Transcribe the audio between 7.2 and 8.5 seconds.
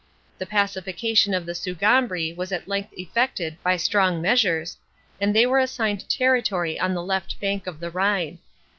bank of the Rhine.